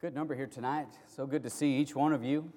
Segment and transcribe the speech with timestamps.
[0.00, 0.88] Good number here tonight.
[1.14, 2.50] So good to see each one of you.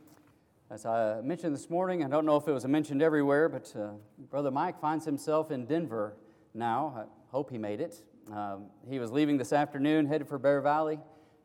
[0.71, 3.89] As I mentioned this morning, I don't know if it was mentioned everywhere, but uh,
[4.29, 6.15] Brother Mike finds himself in Denver
[6.53, 6.93] now.
[6.95, 8.01] I hope he made it.
[8.31, 10.99] Um, he was leaving this afternoon, headed for Bear Valley.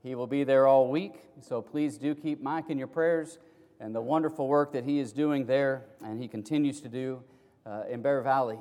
[0.04, 3.40] He will be there all week, so please do keep Mike in your prayers
[3.80, 7.24] and the wonderful work that he is doing there and he continues to do
[7.66, 8.58] uh, in Bear Valley.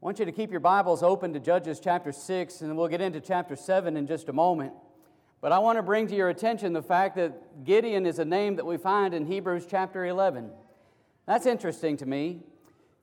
[0.00, 3.20] want you to keep your Bibles open to Judges chapter 6, and we'll get into
[3.20, 4.72] chapter 7 in just a moment.
[5.40, 8.56] But I want to bring to your attention the fact that Gideon is a name
[8.56, 10.50] that we find in Hebrews chapter 11.
[11.26, 12.40] That's interesting to me.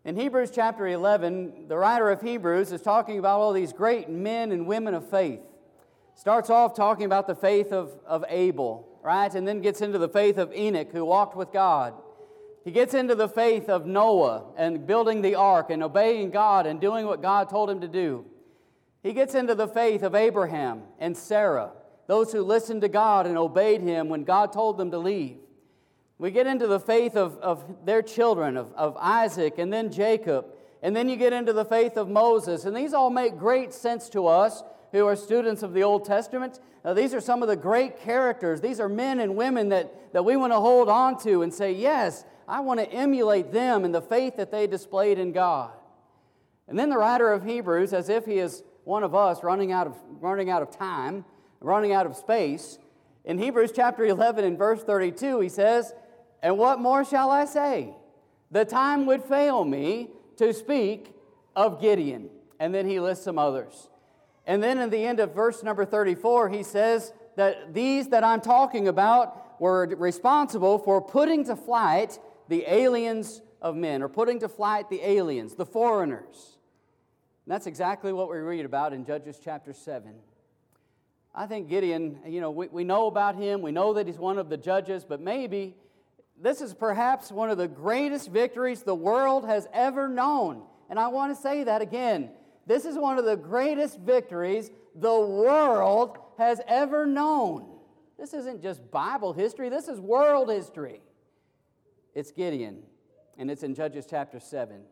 [0.03, 4.51] In Hebrews chapter 11, the writer of Hebrews is talking about all these great men
[4.51, 5.39] and women of faith.
[6.13, 9.33] Starts off talking about the faith of, of Abel, right?
[9.33, 11.93] And then gets into the faith of Enoch, who walked with God.
[12.65, 16.81] He gets into the faith of Noah and building the ark and obeying God and
[16.81, 18.25] doing what God told him to do.
[19.03, 21.71] He gets into the faith of Abraham and Sarah
[22.07, 25.37] those who listened to God and obeyed Him when God told them to leave.
[26.17, 30.45] We get into the faith of, of their children, of, of Isaac and then Jacob,
[30.81, 32.65] and then you get into the faith of Moses.
[32.65, 36.59] And these all make great sense to us who are students of the Old Testament.
[36.85, 38.61] Now, these are some of the great characters.
[38.61, 41.73] These are men and women that, that we want to hold on to and say,
[41.73, 45.71] yes, I want to emulate them in the faith that they displayed in God.
[46.67, 49.87] And then the writer of Hebrews, as if he is one of us running out
[49.87, 51.25] of, running out of time,
[51.61, 52.77] running out of space.
[53.23, 55.93] In Hebrews chapter 11 and verse 32, he says,
[56.41, 57.93] And what more shall I say?
[58.51, 61.13] The time would fail me to speak
[61.55, 62.29] of Gideon.
[62.59, 63.89] And then he lists some others.
[64.45, 68.41] And then in the end of verse number 34, he says that these that I'm
[68.41, 74.47] talking about were responsible for putting to flight the aliens of men, or putting to
[74.47, 76.59] flight the aliens, the foreigners.
[77.45, 80.13] And that's exactly what we read about in Judges chapter 7.
[81.37, 84.37] I think Gideon, you know, we, we know about him, we know that he's one
[84.37, 85.75] of the judges, but maybe
[86.41, 90.63] this is perhaps one of the greatest victories the world has ever known.
[90.89, 92.29] And I want to say that again.
[92.65, 97.67] This is one of the greatest victories the world has ever known.
[98.17, 101.01] This isn't just Bible history, this is world history.
[102.13, 102.83] It's Gideon,
[103.37, 104.83] and it's in Judges chapter 7.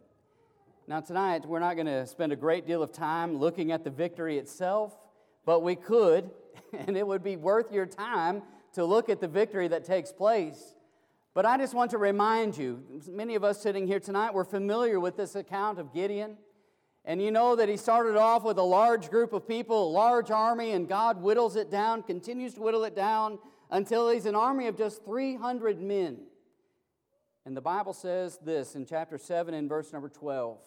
[0.87, 3.89] Now, tonight, we're not going to spend a great deal of time looking at the
[3.89, 4.93] victory itself.
[5.45, 6.29] But we could,
[6.73, 8.41] and it would be worth your time
[8.73, 10.75] to look at the victory that takes place.
[11.33, 14.99] But I just want to remind you many of us sitting here tonight, we're familiar
[14.99, 16.37] with this account of Gideon.
[17.05, 20.31] And you know that he started off with a large group of people, a large
[20.31, 23.39] army, and God whittles it down, continues to whittle it down
[23.71, 26.19] until he's an army of just 300 men.
[27.45, 30.59] And the Bible says this in chapter 7 and verse number 12.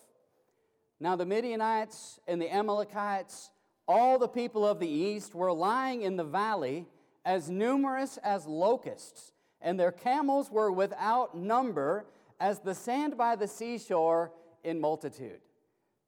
[1.01, 3.51] Now the Midianites and the Amalekites
[3.89, 6.87] all the people of the east were lying in the valley,
[7.25, 12.07] as numerous as locusts, and their camels were without number,
[12.41, 14.33] as the sand by the seashore
[14.65, 15.41] in multitude.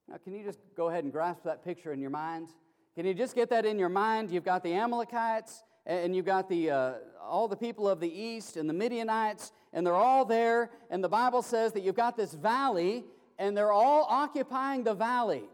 [0.09, 2.49] Now, can you just go ahead and grasp that picture in your mind?
[2.95, 4.31] Can you just get that in your mind?
[4.31, 8.57] You've got the Amalekites, and you've got the, uh, all the people of the east,
[8.57, 10.71] and the Midianites, and they're all there.
[10.91, 13.05] And the Bible says that you've got this valley,
[13.39, 15.45] and they're all occupying the valley.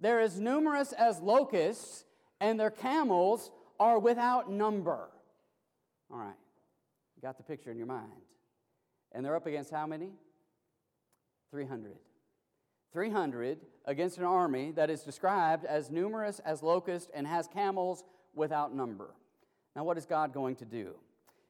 [0.00, 2.04] They're as numerous as locusts,
[2.40, 3.50] and their camels
[3.80, 5.08] are without number.
[6.10, 6.36] All right,
[7.16, 8.10] you got the picture in your mind.
[9.12, 10.10] And they're up against how many?
[11.50, 11.96] 300.
[12.92, 18.04] 300 against an army that is described as numerous as locusts and has camels
[18.34, 19.10] without number.
[19.76, 20.94] Now, what is God going to do?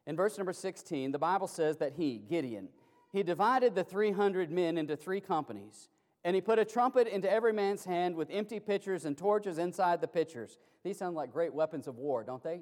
[0.07, 2.69] In verse number 16, the Bible says that he, Gideon,
[3.13, 5.89] he divided the 300 men into three companies
[6.25, 10.01] and he put a trumpet into every man's hand with empty pitchers and torches inside
[10.01, 10.59] the pitchers.
[10.85, 12.61] These sound like great weapons of war, don't they?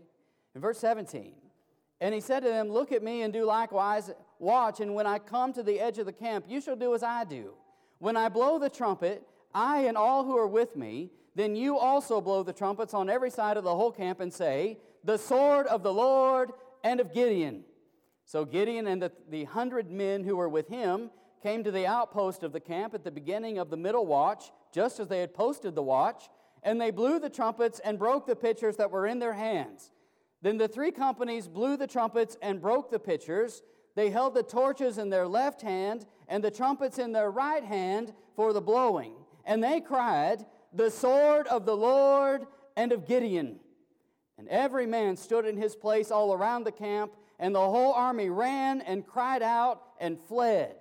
[0.54, 1.34] In verse 17,
[2.00, 4.10] and he said to them, Look at me and do likewise.
[4.38, 7.02] Watch, and when I come to the edge of the camp, you shall do as
[7.02, 7.54] I do.
[7.98, 12.20] When I blow the trumpet, I and all who are with me, then you also
[12.20, 15.82] blow the trumpets on every side of the whole camp and say, The sword of
[15.82, 16.52] the Lord
[16.84, 17.64] and of Gideon.
[18.24, 21.10] So Gideon and the, the hundred men who were with him
[21.46, 24.98] came to the outpost of the camp at the beginning of the middle watch, just
[24.98, 26.28] as they had posted the watch,
[26.64, 29.92] and they blew the trumpets and broke the pitchers that were in their hands.
[30.42, 33.62] Then the three companies blew the trumpets and broke the pitchers.
[33.94, 38.12] They held the torches in their left hand and the trumpets in their right hand
[38.34, 39.12] for the blowing.
[39.44, 42.44] And they cried, The sword of the Lord
[42.76, 43.60] and of Gideon.
[44.36, 48.30] And every man stood in his place all around the camp, and the whole army
[48.30, 50.74] ran and cried out and fled.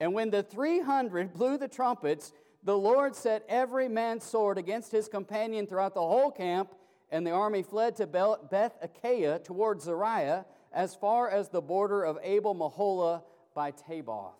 [0.00, 5.08] And when the 300 blew the trumpets, the Lord set every man's sword against his
[5.08, 6.74] companion throughout the whole camp,
[7.10, 12.18] and the army fled to Beth Acacia towards Zererah, as far as the border of
[12.22, 13.22] Abel Meholah
[13.54, 14.34] by Tabbath.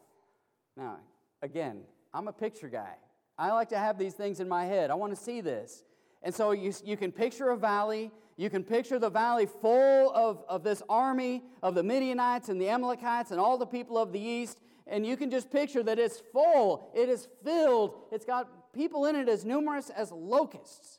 [0.76, 0.98] Now,
[1.42, 1.82] again,
[2.12, 2.94] I'm a picture guy.
[3.38, 4.90] I like to have these things in my head.
[4.90, 5.84] I want to see this.
[6.22, 8.10] And so you, you can picture a valley.
[8.36, 12.68] You can picture the valley full of, of this army of the Midianites and the
[12.68, 14.58] Amalekites and all the people of the east.
[14.88, 19.16] And you can just picture that it's full, it is filled, it's got people in
[19.16, 20.98] it as numerous as locusts.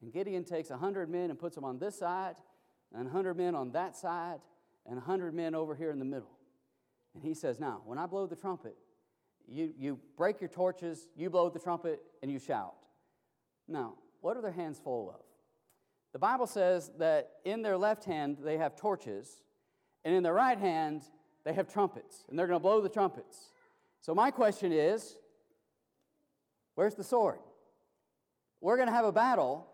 [0.00, 2.36] And Gideon takes 100 men and puts them on this side,
[2.94, 4.38] and 100 men on that side,
[4.86, 6.30] and 100 men over here in the middle.
[7.14, 8.76] And he says, Now, when I blow the trumpet,
[9.48, 12.74] you, you break your torches, you blow the trumpet, and you shout.
[13.66, 15.20] Now, what are their hands full of?
[16.12, 19.42] The Bible says that in their left hand they have torches,
[20.04, 21.02] and in their right hand
[21.48, 23.52] they have trumpets, and they're going to blow the trumpets.
[24.02, 25.16] So, my question is
[26.74, 27.38] where's the sword?
[28.60, 29.66] We're going to have a battle.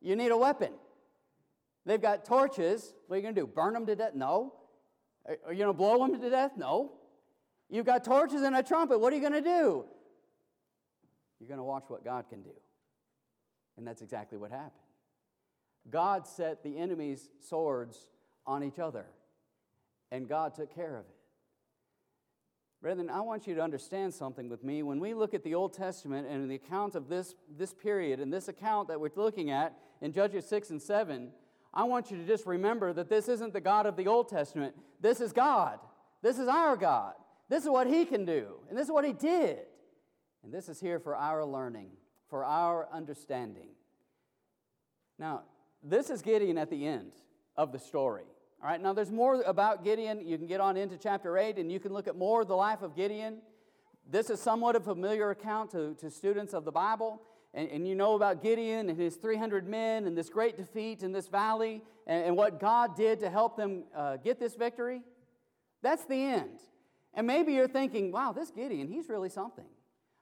[0.00, 0.70] You need a weapon.
[1.84, 2.94] They've got torches.
[3.08, 3.46] What are you going to do?
[3.48, 4.14] Burn them to death?
[4.14, 4.54] No.
[5.26, 6.52] Are you going to blow them to death?
[6.56, 6.92] No.
[7.68, 9.00] You've got torches and a trumpet.
[9.00, 9.84] What are you going to do?
[11.40, 12.54] You're going to watch what God can do.
[13.76, 14.70] And that's exactly what happened.
[15.90, 17.98] God set the enemy's swords
[18.46, 19.06] on each other,
[20.12, 21.15] and God took care of it.
[22.86, 24.84] Brethren, I want you to understand something with me.
[24.84, 28.32] When we look at the Old Testament and the account of this, this period and
[28.32, 31.32] this account that we're looking at in Judges 6 and 7,
[31.74, 34.76] I want you to just remember that this isn't the God of the Old Testament.
[35.00, 35.80] This is God.
[36.22, 37.14] This is our God.
[37.48, 39.58] This is what He can do, and this is what He did.
[40.44, 41.90] And this is here for our learning,
[42.30, 43.70] for our understanding.
[45.18, 45.42] Now,
[45.82, 47.10] this is Gideon at the end
[47.56, 48.26] of the story.
[48.62, 50.26] All right, now there's more about Gideon.
[50.26, 52.56] You can get on into chapter 8 and you can look at more of the
[52.56, 53.38] life of Gideon.
[54.08, 57.20] This is somewhat a familiar account to, to students of the Bible.
[57.52, 61.12] And, and you know about Gideon and his 300 men and this great defeat in
[61.12, 65.02] this valley and, and what God did to help them uh, get this victory.
[65.82, 66.60] That's the end.
[67.12, 69.66] And maybe you're thinking, wow, this Gideon, he's really something.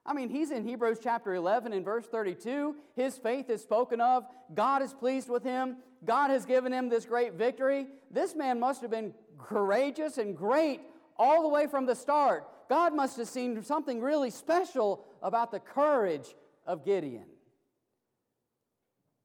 [0.06, 2.76] I mean, he's in Hebrews chapter 11 and verse 32.
[2.94, 4.26] His faith is spoken of.
[4.54, 5.78] God is pleased with him.
[6.04, 7.86] God has given him this great victory.
[8.10, 10.82] This man must have been courageous and great
[11.16, 12.46] all the way from the start.
[12.68, 16.34] God must have seen something really special about the courage
[16.66, 17.26] of Gideon.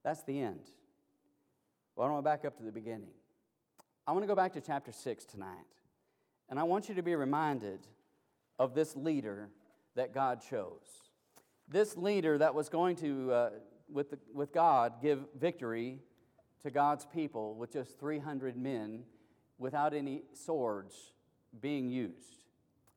[0.04, 0.62] That's the end.
[1.96, 3.12] Well, I want to back up to the beginning.
[4.08, 5.50] I want to go back to chapter 6 tonight.
[6.50, 7.80] And I want you to be reminded
[8.58, 9.50] of this leader
[10.00, 11.12] that God chose.
[11.68, 13.50] This leader that was going to, uh,
[13.92, 16.00] with, the, with God, give victory
[16.63, 19.04] to God's people with just 300 men
[19.57, 20.96] without any swords
[21.62, 22.46] being used.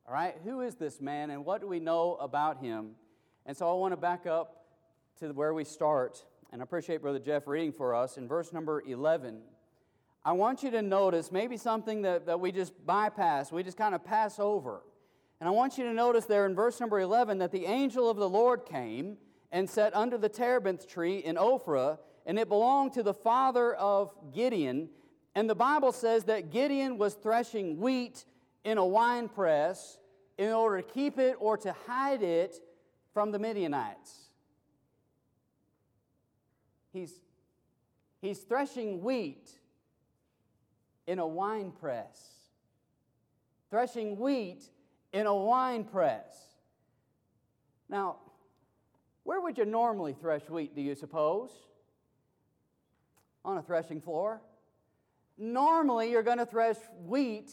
[0.06, 2.92] All right, who is this man and what do we know about him?
[3.46, 4.64] And so I want to back up
[5.18, 8.80] to where we start, and I appreciate Brother Jeff reading for us in verse number
[8.80, 9.40] 11.
[10.24, 13.92] I want you to notice maybe something that, that we just bypass, we just kind
[13.92, 14.82] of pass over.
[15.42, 18.16] And I want you to notice there in verse number 11 that the angel of
[18.16, 19.16] the Lord came
[19.50, 24.14] and sat under the terebinth tree in Ophrah, and it belonged to the father of
[24.32, 24.88] Gideon.
[25.34, 28.24] And the Bible says that Gideon was threshing wheat
[28.62, 29.98] in a wine press
[30.38, 32.54] in order to keep it or to hide it
[33.12, 34.30] from the Midianites.
[36.92, 37.14] He's,
[38.20, 39.50] he's threshing wheat
[41.08, 42.30] in a wine press.
[43.70, 44.62] Threshing wheat
[45.12, 46.34] in a wine press.
[47.88, 48.16] Now,
[49.24, 51.50] where would you normally thresh wheat, do you suppose?
[53.44, 54.40] On a threshing floor.
[55.38, 57.52] Normally, you're going to thresh wheat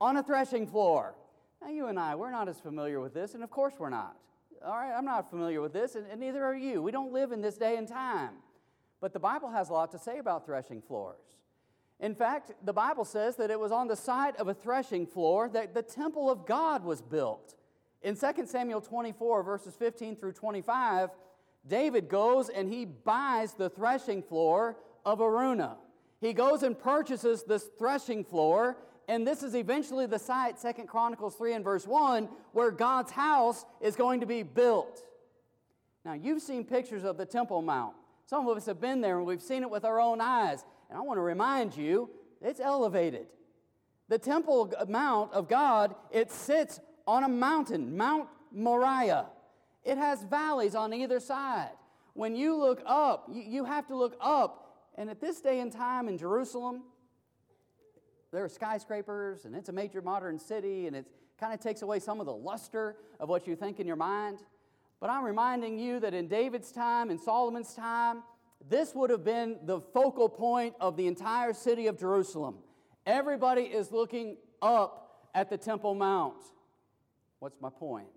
[0.00, 1.14] on a threshing floor.
[1.62, 4.16] Now, you and I, we're not as familiar with this, and of course we're not.
[4.64, 6.82] All right, I'm not familiar with this, and, and neither are you.
[6.82, 8.30] We don't live in this day and time.
[9.00, 11.20] But the Bible has a lot to say about threshing floors.
[12.00, 15.48] In fact, the Bible says that it was on the site of a threshing floor
[15.48, 17.54] that the temple of God was built.
[18.02, 21.10] In 2 Samuel 24, verses 15 through 25,
[21.66, 25.76] David goes and he buys the threshing floor of Araunah.
[26.20, 28.76] He goes and purchases this threshing floor,
[29.08, 33.64] and this is eventually the site, 2 Chronicles 3 and verse 1, where God's house
[33.80, 35.02] is going to be built.
[36.04, 37.94] Now, you've seen pictures of the Temple Mount.
[38.26, 40.64] Some of us have been there and we've seen it with our own eyes.
[40.88, 43.26] And I want to remind you, it's elevated.
[44.08, 49.26] The Temple Mount of God, it sits on a mountain, Mount Moriah.
[49.84, 51.70] It has valleys on either side.
[52.14, 54.74] When you look up, you, you have to look up.
[54.96, 56.82] And at this day and time in Jerusalem,
[58.32, 61.06] there are skyscrapers and it's a major modern city and it
[61.38, 64.38] kind of takes away some of the luster of what you think in your mind.
[65.00, 68.22] But I'm reminding you that in David's time, in Solomon's time,
[68.68, 72.56] this would have been the focal point of the entire city of Jerusalem.
[73.04, 76.42] Everybody is looking up at the Temple Mount.
[77.38, 78.08] What's my point?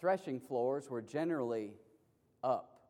[0.00, 1.74] Threshing floors were generally
[2.42, 2.80] up.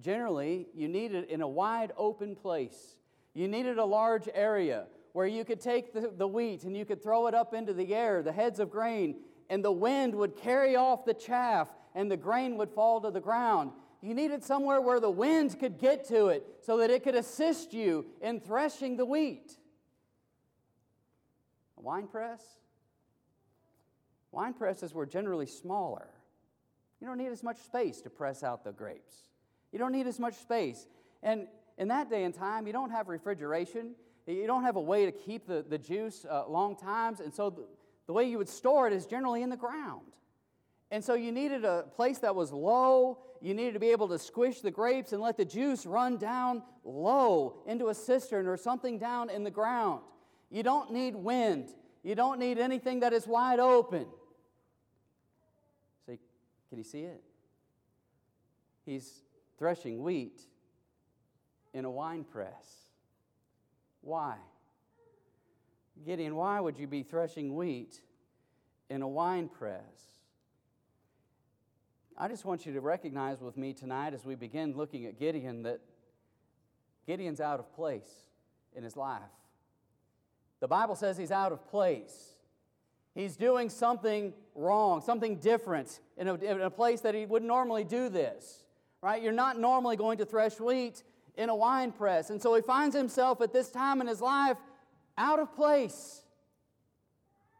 [0.00, 2.96] Generally, you needed in a wide open place.
[3.34, 7.02] You needed a large area where you could take the, the wheat and you could
[7.02, 9.16] throw it up into the air, the heads of grain,
[9.48, 13.20] and the wind would carry off the chaff and the grain would fall to the
[13.20, 13.72] ground.
[14.02, 17.74] You needed somewhere where the wind could get to it so that it could assist
[17.74, 19.56] you in threshing the wheat.
[21.76, 22.42] A wine press?
[24.32, 26.08] Wine presses were generally smaller.
[27.00, 29.24] You don't need as much space to press out the grapes.
[29.72, 30.86] You don't need as much space.
[31.22, 31.46] And
[31.78, 33.94] in that day and time, you don't have refrigeration.
[34.26, 37.20] You don't have a way to keep the, the juice uh, long times.
[37.20, 37.64] And so the,
[38.06, 40.06] the way you would store it is generally in the ground.
[40.90, 43.18] And so you needed a place that was low.
[43.40, 46.62] You needed to be able to squish the grapes and let the juice run down
[46.84, 50.00] low into a cistern or something down in the ground.
[50.50, 51.68] You don't need wind.
[52.02, 54.06] You don't need anything that is wide open.
[56.06, 56.18] See,
[56.68, 57.22] can you see it?
[58.84, 59.22] He's
[59.58, 60.40] threshing wheat
[61.72, 62.86] in a wine press.
[64.00, 64.36] Why?
[66.04, 68.00] Gideon, why would you be threshing wheat
[68.88, 70.19] in a wine press?
[72.20, 75.62] I just want you to recognize with me tonight as we begin looking at Gideon
[75.62, 75.80] that
[77.06, 78.10] Gideon's out of place
[78.76, 79.22] in his life.
[80.60, 82.34] The Bible says he's out of place.
[83.14, 87.84] He's doing something wrong, something different in a, in a, place that he wouldn't normally
[87.84, 88.64] do this,
[89.00, 89.22] right?
[89.22, 91.02] You're not normally going to thresh wheat
[91.38, 92.28] in a wine press.
[92.28, 94.58] And so he finds himself at this time in his life
[95.16, 96.20] out of place.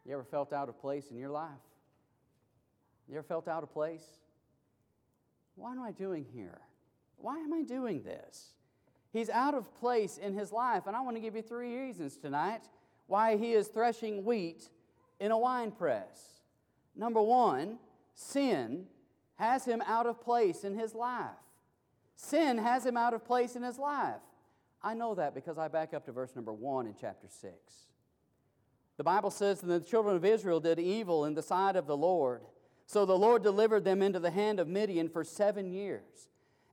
[0.05, 1.49] You ever felt out of place in your life?
[3.09, 4.20] You ever felt out of place?
[5.61, 6.59] What am I doing here?
[7.19, 8.55] Why am I doing this?
[9.13, 12.17] He's out of place in his life, and I want to give you three reasons
[12.17, 12.63] tonight
[13.09, 14.71] why he is threshing wheat
[15.19, 16.41] in a wine press.
[16.97, 17.79] Number one,
[18.15, 18.87] sin
[19.35, 21.29] has him out of place in his life.
[22.17, 24.23] Sin has him out of place in his life.
[24.83, 27.55] I know that because I back up to verse number one in chapter 6.
[28.97, 31.97] The Bible says that the children of Israel did evil in the sight of the
[31.97, 32.41] Lord
[32.91, 36.29] so the Lord delivered them into the hand of Midian for seven years.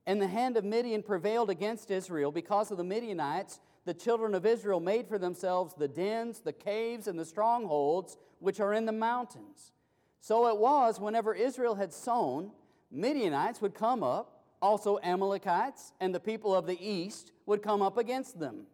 [0.08, 2.32] And the hand of Midian prevailed against Israel.
[2.32, 7.08] Because of the Midianites, the children of Israel made for themselves the dens, the caves,
[7.08, 9.74] and the strongholds which are in the mountains.
[10.20, 12.50] So it was whenever Israel had sown,
[12.90, 17.96] Midianites would come up, also Amalekites and the people of the east would come up
[17.96, 18.66] against them.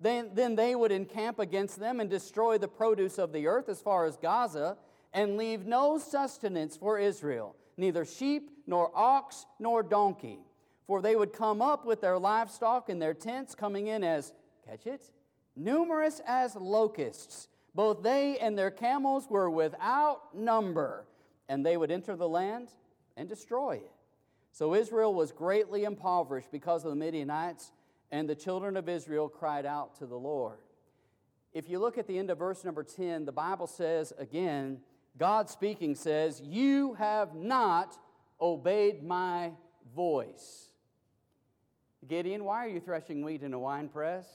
[0.00, 3.80] Then, then they would encamp against them and destroy the produce of the earth as
[3.80, 4.76] far as Gaza
[5.12, 10.38] and leave no sustenance for Israel, neither sheep, nor ox, nor donkey.
[10.86, 14.32] For they would come up with their livestock and their tents, coming in as,
[14.68, 15.10] catch it,
[15.56, 17.48] numerous as locusts.
[17.74, 21.06] Both they and their camels were without number,
[21.48, 22.68] and they would enter the land
[23.16, 23.92] and destroy it.
[24.52, 27.72] So Israel was greatly impoverished because of the Midianites,
[28.10, 30.58] and the children of Israel cried out to the Lord.
[31.52, 34.80] If you look at the end of verse number 10, the Bible says again,
[35.20, 37.96] God speaking says, You have not
[38.40, 39.52] obeyed my
[39.94, 40.70] voice.
[42.08, 44.26] Gideon, why are you threshing wheat in a wine press?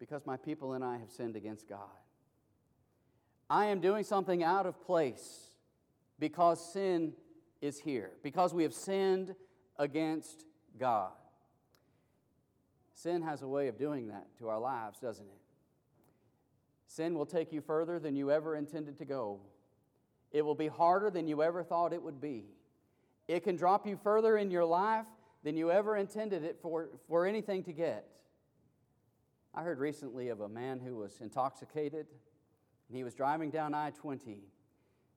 [0.00, 1.78] Because my people and I have sinned against God.
[3.48, 5.46] I am doing something out of place
[6.18, 7.12] because sin
[7.62, 9.36] is here, because we have sinned
[9.78, 10.44] against
[10.76, 11.12] God.
[12.94, 15.43] Sin has a way of doing that to our lives, doesn't it?
[16.94, 19.40] Sin will take you further than you ever intended to go.
[20.30, 22.44] It will be harder than you ever thought it would be.
[23.26, 25.06] It can drop you further in your life
[25.42, 28.06] than you ever intended it for, for anything to get.
[29.52, 32.06] I heard recently of a man who was intoxicated,
[32.88, 34.44] and he was driving down I 20.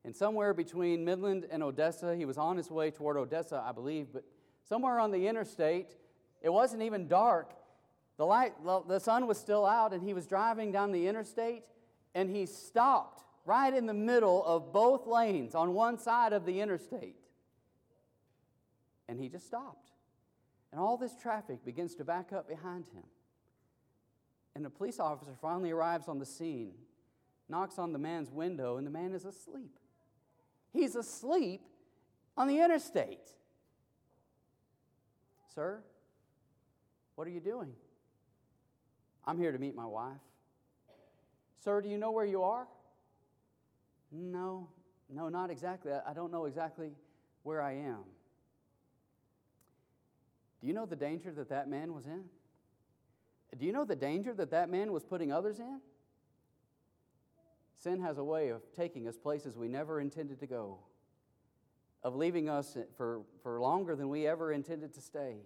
[0.03, 4.07] And somewhere between Midland and Odessa, he was on his way toward Odessa, I believe,
[4.11, 4.23] but
[4.63, 5.95] somewhere on the interstate,
[6.41, 7.53] it wasn't even dark,
[8.17, 8.53] the, light,
[8.87, 11.63] the sun was still out, and he was driving down the interstate,
[12.15, 16.59] and he stopped right in the middle of both lanes on one side of the
[16.59, 17.15] interstate.
[19.07, 19.91] And he just stopped.
[20.71, 23.03] And all this traffic begins to back up behind him.
[24.53, 26.73] And a police officer finally arrives on the scene,
[27.47, 29.77] knocks on the man's window, and the man is asleep.
[30.73, 31.61] He's asleep
[32.35, 33.31] on the interstate.
[35.53, 35.79] Sir,
[37.15, 37.73] what are you doing?
[39.27, 40.21] I'm here to meet my wife.
[41.61, 42.65] Sir, do you know where you are?
[44.09, 44.69] No,
[45.13, 45.91] no, not exactly.
[45.91, 46.91] I don't know exactly
[47.43, 48.03] where I am.
[50.61, 52.23] Do you know the danger that that man was in?
[53.57, 55.81] Do you know the danger that that man was putting others in?
[57.77, 60.79] Sin has a way of taking us places we never intended to go,
[62.01, 65.37] of leaving us for, for longer than we ever intended to stay.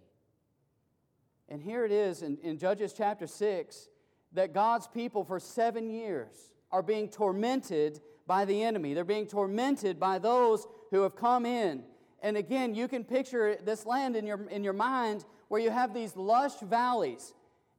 [1.52, 3.90] And here it is in, in Judges chapter 6
[4.32, 8.94] that God's people for seven years are being tormented by the enemy.
[8.94, 11.84] They're being tormented by those who have come in.
[12.22, 15.94] And again, you can picture this land in your, in your mind where you have
[15.94, 17.34] these lush valleys.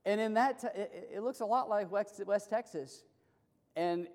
[0.05, 3.05] And in that, it, it looks a lot like West, West Texas.
[3.75, 4.07] And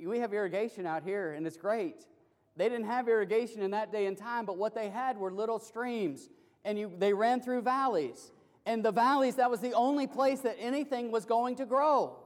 [0.00, 2.06] we have irrigation out here, and it's great.
[2.54, 5.58] They didn't have irrigation in that day and time, but what they had were little
[5.58, 6.28] streams,
[6.64, 8.30] and you, they ran through valleys.
[8.70, 12.16] And the valleys, that was the only place that anything was going to grow.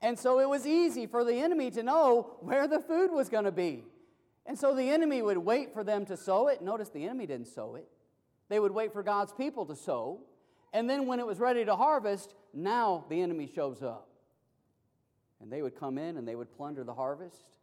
[0.00, 3.44] And so it was easy for the enemy to know where the food was going
[3.44, 3.84] to be.
[4.46, 6.62] And so the enemy would wait for them to sow it.
[6.62, 7.86] Notice the enemy didn't sow it,
[8.48, 10.22] they would wait for God's people to sow.
[10.72, 14.08] And then when it was ready to harvest, now the enemy shows up.
[15.42, 17.58] And they would come in and they would plunder the harvest,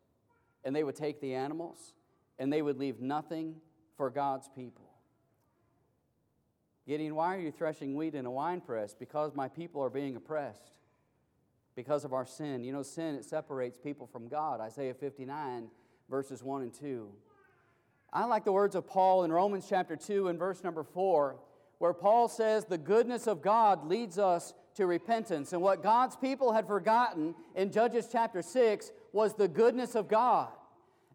[0.64, 1.94] and they would take the animals,
[2.38, 3.56] and they would leave nothing
[3.96, 4.87] for God's people.
[6.88, 8.96] Gideon, why are you threshing wheat in a winepress?
[8.98, 10.72] Because my people are being oppressed
[11.76, 12.64] because of our sin.
[12.64, 14.62] You know, sin, it separates people from God.
[14.62, 15.68] Isaiah 59,
[16.10, 17.10] verses 1 and 2.
[18.14, 21.36] I like the words of Paul in Romans chapter 2 and verse number 4,
[21.80, 25.52] where Paul says, The goodness of God leads us to repentance.
[25.52, 30.50] And what God's people had forgotten in Judges chapter 6 was the goodness of God.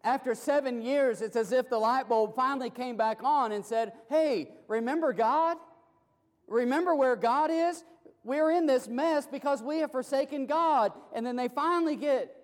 [0.04, 3.92] After seven years, it's as if the light bulb finally came back on and said,
[4.08, 5.56] Hey, remember God?
[6.48, 7.84] Remember where God is?
[8.24, 10.92] we're in this mess because we have forsaken God.
[11.14, 12.34] And then they finally get,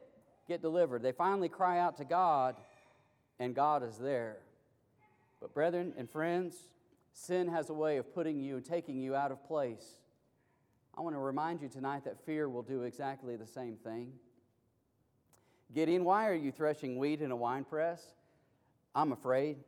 [0.46, 1.02] get delivered.
[1.02, 2.56] They finally cry out to God,
[3.38, 4.38] and God is there.
[5.40, 6.56] But, brethren and friends,
[7.12, 9.98] sin has a way of putting you and taking you out of place.
[10.96, 14.12] I want to remind you tonight that fear will do exactly the same thing.
[15.74, 18.02] Gideon, why are you threshing wheat in a wine press?
[18.94, 19.58] I'm afraid.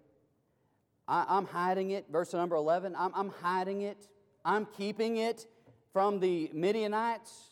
[1.07, 2.07] I, am hiding it.
[2.11, 4.09] Verse number 11 I'm, I'm hiding it.
[4.45, 5.47] I'm keeping it
[5.93, 7.51] from the Midianites?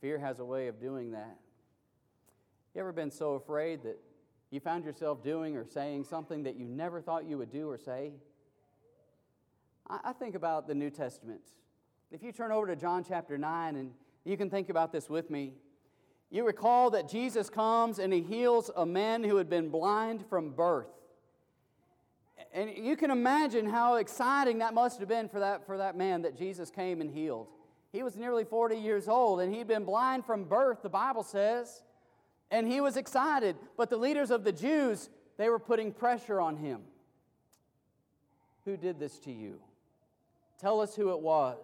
[0.00, 1.38] Fear has a way of doing that.
[2.74, 3.98] You ever been so afraid that
[4.50, 7.78] you found yourself doing or saying something that you never thought you would do or
[7.78, 8.12] say?
[9.88, 11.40] I think about the New Testament.
[12.10, 13.92] If you turn over to John chapter 9 and
[14.24, 15.54] you can think about this with me,
[16.30, 20.50] you recall that Jesus comes and he heals a man who had been blind from
[20.50, 20.88] birth
[22.52, 26.22] and you can imagine how exciting that must have been for that, for that man
[26.22, 27.48] that Jesus came and healed.
[27.92, 31.82] He was nearly 40 years old and he'd been blind from birth, the Bible says.
[32.50, 33.56] And he was excited.
[33.76, 36.80] But the leaders of the Jews, they were putting pressure on him.
[38.64, 39.60] Who did this to you?
[40.58, 41.58] Tell us who it was.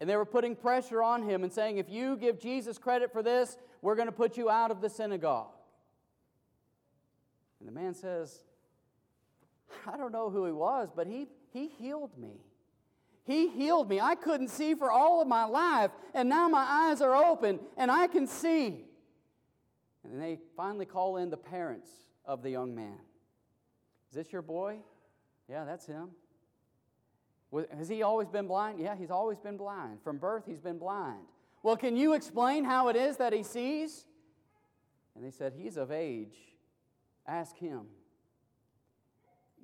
[0.00, 3.22] And they were putting pressure on him and saying, if you give Jesus credit for
[3.22, 5.54] this, we're going to put you out of the synagogue.
[7.60, 8.40] And the man says,
[9.86, 12.40] I don't know who he was, but he, he healed me.
[13.24, 14.00] He healed me.
[14.00, 17.90] I couldn't see for all of my life, and now my eyes are open and
[17.90, 18.84] I can see.
[20.04, 21.88] And they finally call in the parents
[22.24, 22.98] of the young man.
[24.10, 24.78] Is this your boy?
[25.48, 26.10] Yeah, that's him.
[27.76, 28.80] Has he always been blind?
[28.80, 30.02] Yeah, he's always been blind.
[30.02, 31.24] From birth, he's been blind.
[31.62, 34.04] Well, can you explain how it is that he sees?
[35.14, 36.36] And they said, He's of age.
[37.26, 37.86] Ask him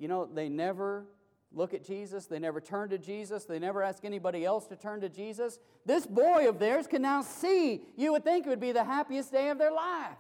[0.03, 1.07] you know, they never
[1.53, 5.01] look at Jesus, they never turn to Jesus, they never ask anybody else to turn
[5.03, 5.61] to Jesus.
[5.87, 7.83] This boy of theirs can now see.
[7.97, 10.19] You would think it would be the happiest day of their life.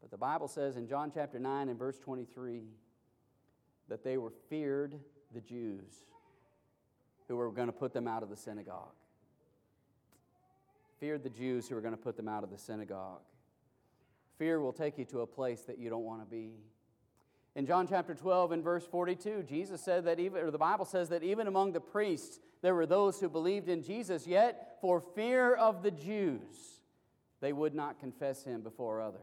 [0.00, 2.62] But the Bible says in John chapter 9 and verse 23
[3.88, 4.98] that they were feared
[5.34, 5.92] the Jews
[7.28, 8.94] who were going to put them out of the synagogue.
[11.00, 13.20] Feared the Jews who were going to put them out of the synagogue.
[14.38, 16.52] Fear will take you to a place that you don't want to be.
[17.54, 21.08] In John chapter 12 and verse 42, Jesus said that even, or the Bible says
[21.08, 25.54] that even among the priests there were those who believed in Jesus, yet for fear
[25.54, 26.82] of the Jews,
[27.40, 29.20] they would not confess him before others.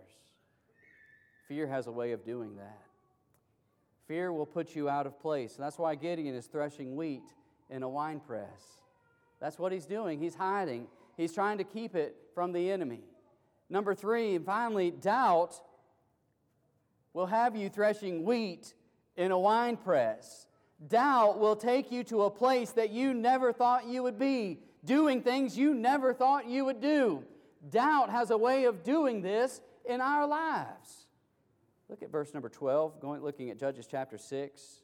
[1.48, 2.82] Fear has a way of doing that.
[4.08, 5.56] Fear will put you out of place.
[5.56, 7.24] And That's why Gideon is threshing wheat
[7.70, 8.82] in a wine press.
[9.40, 10.20] That's what he's doing.
[10.20, 10.88] He's hiding,
[11.18, 13.02] he's trying to keep it from the enemy.
[13.70, 15.60] Number three, and finally, doubt
[17.14, 18.74] will have you threshing wheat
[19.16, 20.48] in a wine press.
[20.88, 25.22] Doubt will take you to a place that you never thought you would be, doing
[25.22, 27.24] things you never thought you would do.
[27.70, 31.03] Doubt has a way of doing this in our lives.
[31.90, 34.82] Look at verse number 12, going, looking at Judges chapter 6.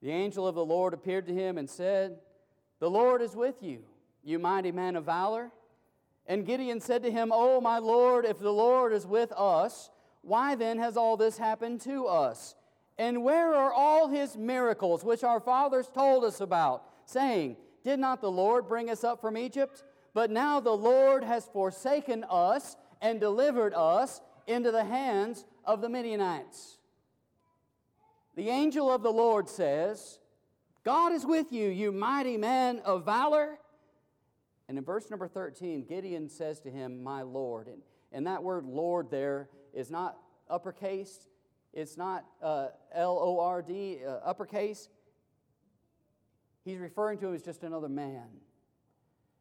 [0.00, 2.18] The angel of the Lord appeared to him and said,
[2.80, 3.80] The Lord is with you,
[4.24, 5.50] you mighty man of valor.
[6.26, 9.90] And Gideon said to him, Oh, my Lord, if the Lord is with us,
[10.22, 12.54] why then has all this happened to us?
[12.98, 18.20] And where are all his miracles which our fathers told us about, saying, Did not
[18.20, 19.84] the Lord bring us up from Egypt?
[20.14, 25.88] But now the Lord has forsaken us and delivered us into the hands of the
[25.88, 26.78] Midianites.
[28.36, 30.18] The angel of the Lord says,
[30.84, 33.58] God is with you, you mighty man of valor.
[34.68, 37.66] And in verse number 13, Gideon says to him, My Lord.
[37.66, 40.18] And, and that word Lord there is not
[40.48, 41.28] uppercase,
[41.72, 44.88] it's not uh, L O R D, uh, uppercase.
[46.64, 48.26] He's referring to him as just another man.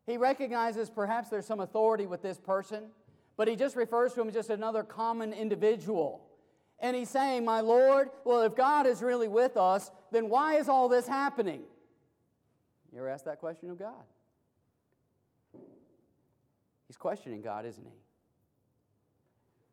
[0.05, 2.85] He recognizes perhaps there's some authority with this person,
[3.37, 6.23] but he just refers to him as just another common individual.
[6.79, 10.67] And he's saying, My Lord, well, if God is really with us, then why is
[10.67, 11.61] all this happening?
[12.91, 14.03] You ever ask that question of God?
[16.87, 17.99] He's questioning God, isn't he?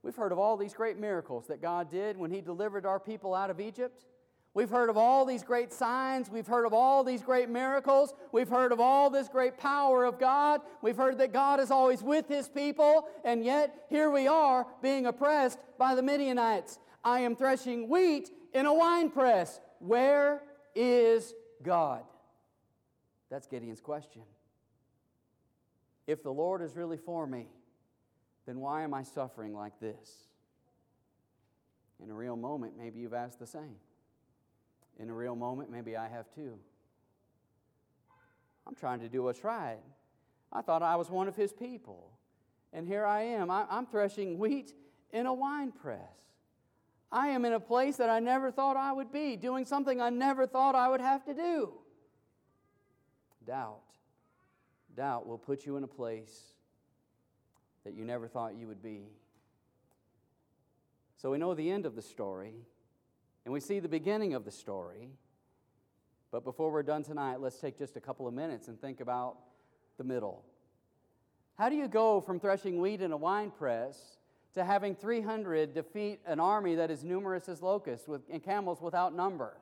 [0.03, 3.35] We've heard of all these great miracles that God did when he delivered our people
[3.35, 4.05] out of Egypt.
[4.55, 6.31] We've heard of all these great signs.
[6.31, 8.15] We've heard of all these great miracles.
[8.31, 10.61] We've heard of all this great power of God.
[10.81, 13.09] We've heard that God is always with his people.
[13.25, 16.79] And yet, here we are being oppressed by the Midianites.
[17.03, 19.61] I am threshing wheat in a wine press.
[19.81, 20.43] Where
[20.77, 22.05] is God?
[23.31, 24.23] That's Gideon's question.
[26.07, 27.49] If the Lord is really for me,
[28.47, 30.29] then why am I suffering like this?
[32.01, 33.77] In a real moment, maybe you've asked the same.
[34.99, 36.59] In a real moment, maybe I have too.
[38.67, 39.83] I'm trying to do what's right.
[40.53, 42.11] I thought I was one of his people.
[42.73, 43.51] And here I am.
[43.51, 44.73] I'm threshing wheat
[45.13, 46.01] in a wine press.
[47.13, 50.11] I am in a place that I never thought I would be, doing something I
[50.11, 51.73] never thought I would have to do.
[53.47, 53.85] Doubt
[54.95, 56.55] doubt will put you in a place
[57.85, 59.09] that you never thought you would be.
[61.17, 62.55] So we know the end of the story,
[63.45, 65.11] and we see the beginning of the story.
[66.31, 69.37] But before we're done tonight, let's take just a couple of minutes and think about
[69.99, 70.45] the middle.
[71.57, 74.19] How do you go from threshing wheat in a wine press
[74.55, 79.15] to having 300 defeat an army that is numerous as locusts with, and camels without
[79.15, 79.57] number?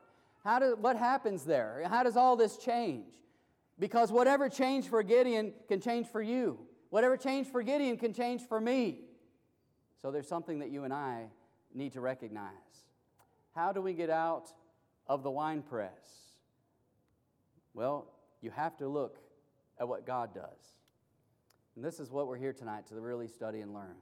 [0.44, 1.82] How do, what happens there?
[1.88, 3.12] How does all this change?
[3.78, 6.58] Because whatever changed for Gideon can change for you.
[6.90, 9.00] Whatever changed for Gideon can change for me.
[10.00, 11.26] So there's something that you and I
[11.74, 12.52] need to recognize.
[13.54, 14.50] How do we get out
[15.06, 15.90] of the wine press?
[17.74, 18.06] Well,
[18.40, 19.18] you have to look
[19.78, 20.74] at what God does.
[21.76, 23.96] And this is what we're here tonight to really study and learn.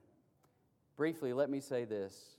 [0.96, 2.36] Briefly, let me say this.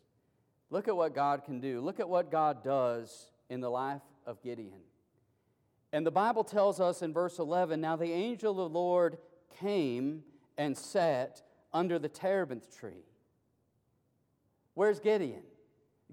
[0.69, 1.81] Look at what God can do.
[1.81, 4.81] Look at what God does in the life of Gideon.
[5.93, 9.17] And the Bible tells us in verse 11 Now the angel of the Lord
[9.59, 10.23] came
[10.57, 11.41] and sat
[11.73, 13.05] under the terebinth tree.
[14.73, 15.43] Where's Gideon?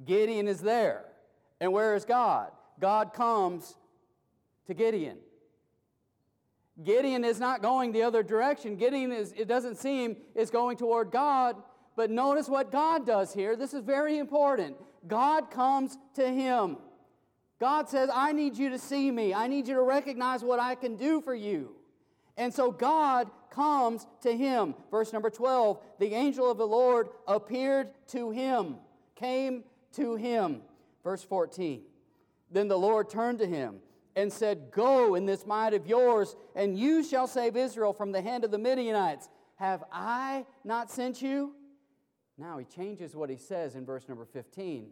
[0.05, 1.05] Gideon is there.
[1.61, 2.51] And where is God?
[2.81, 3.77] God comes
[4.67, 5.19] to Gideon.
[6.83, 8.77] Gideon is not going the other direction.
[8.77, 11.57] Gideon is, it doesn't seem, is going toward God.
[11.97, 13.57] But notice what God does here.
[13.57, 14.77] This is very important.
[15.09, 16.77] God comes to him.
[17.59, 19.35] God says, I need you to see me.
[19.35, 21.75] I need you to recognize what I can do for you.
[22.37, 24.77] And so God comes to him.
[24.93, 28.77] Verse number 12 the angel of the Lord appeared to him,
[29.17, 30.63] came to him.
[31.03, 31.83] Verse 14
[32.51, 33.81] Then the Lord turned to him
[34.17, 38.21] and said, Go in this might of yours, and you shall save Israel from the
[38.21, 39.29] hand of the Midianites.
[39.57, 41.55] Have I not sent you?
[42.37, 44.91] Now he changes what he says in verse number 15.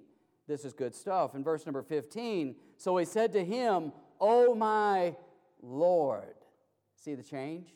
[0.49, 1.35] This is good stuff.
[1.35, 5.17] In verse number 15, so he said to him, Oh my
[5.63, 6.35] Lord.
[6.97, 7.75] See the change?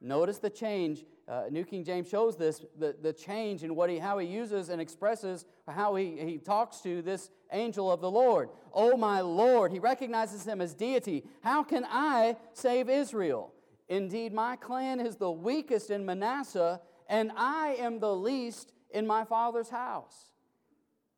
[0.00, 1.04] Notice the change.
[1.30, 4.68] Uh, New King James shows this the, the change in what he, how he uses
[4.68, 8.48] and expresses how he, he talks to this angel of the Lord.
[8.74, 9.70] Oh, my Lord.
[9.70, 11.22] He recognizes him as deity.
[11.42, 13.52] How can I save Israel?
[13.88, 19.24] Indeed, my clan is the weakest in Manasseh, and I am the least in my
[19.24, 20.32] father's house.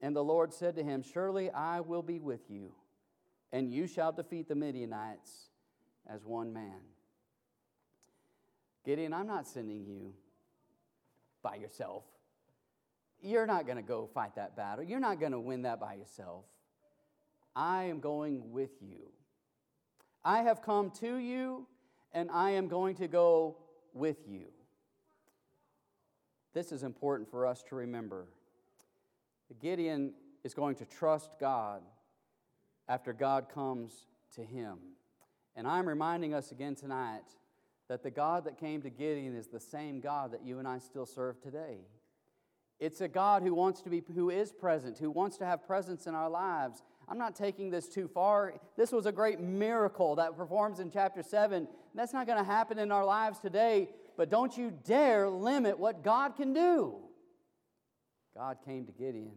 [0.03, 2.73] And the Lord said to him, Surely I will be with you,
[3.51, 5.49] and you shall defeat the Midianites
[6.07, 6.81] as one man.
[8.85, 10.13] Gideon, I'm not sending you
[11.43, 12.05] by yourself.
[13.21, 14.85] You're not going to go fight that battle.
[14.85, 16.45] You're not going to win that by yourself.
[17.55, 19.11] I am going with you.
[20.25, 21.67] I have come to you,
[22.13, 23.57] and I am going to go
[23.93, 24.47] with you.
[26.55, 28.27] This is important for us to remember.
[29.61, 30.15] Gideon
[30.45, 31.83] is going to trust God
[32.89, 34.79] after God comes to him.
[35.55, 37.25] And I'm reminding us again tonight
[37.93, 40.79] that the God that came to Gideon is the same God that you and I
[40.79, 41.77] still serve today.
[42.81, 46.07] It's a God who wants to be who is present, who wants to have presence
[46.07, 46.83] in our lives.
[47.07, 48.55] I'm not taking this too far.
[48.79, 51.69] This was a great miracle that performs in chapter 7.
[51.95, 56.03] That's not going to happen in our lives today, but don't you dare limit what
[56.03, 56.95] God can do.
[58.35, 59.37] God came to Gideon.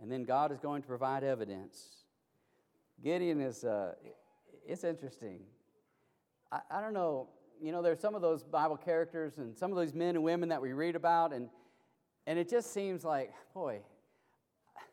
[0.00, 2.06] And then God is going to provide evidence.
[3.04, 3.96] Gideon is, uh,
[4.66, 5.40] it's interesting.
[6.52, 7.28] I, I don't know,
[7.60, 10.50] you know, there's some of those Bible characters and some of those men and women
[10.50, 11.48] that we read about, and,
[12.26, 13.80] and it just seems like, boy,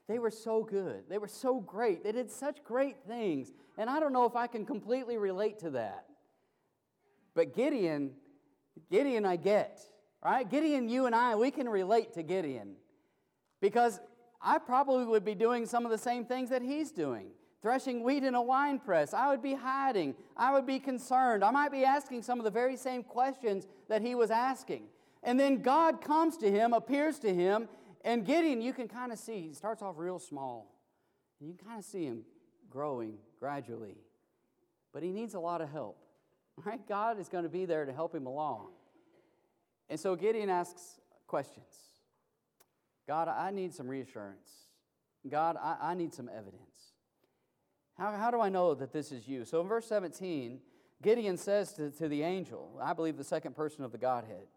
[0.08, 1.04] they were so good.
[1.10, 2.04] They were so great.
[2.04, 3.52] They did such great things.
[3.78, 6.06] And I don't know if I can completely relate to that.
[7.36, 8.13] But Gideon,
[8.89, 9.80] Gideon, I get,
[10.24, 10.50] right?
[10.50, 12.76] Gideon, you and I, we can relate to Gideon
[13.62, 14.00] because
[14.41, 17.28] I probably would be doing some of the same things that he's doing
[17.62, 19.13] threshing wheat in a wine press.
[19.13, 20.15] I would be hiding.
[20.38, 21.43] I would be concerned.
[21.43, 24.84] I might be asking some of the very same questions that he was asking.
[25.24, 27.67] And then God comes to him, appears to him,
[28.04, 30.74] and Gideon, you can kind of see, he starts off real small.
[31.39, 32.24] And you can kind of see him
[32.69, 33.98] growing gradually.
[34.93, 35.98] But he needs a lot of help.
[36.65, 36.86] Right?
[36.89, 38.72] God is going to be there to help him along.
[39.89, 41.74] And so Gideon asks questions
[43.08, 44.50] God, I need some reassurance.
[45.30, 46.68] God, I, I need some evidence.
[47.99, 49.43] How, how do I know that this is you?
[49.43, 50.59] So in verse 17,
[51.03, 54.47] Gideon says to, to the angel, I believe the second person of the Godhead,